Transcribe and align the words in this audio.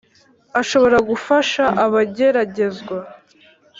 Ashobora 0.61 0.97
gufasha 1.09 1.63
abageragezwa. 1.85 2.97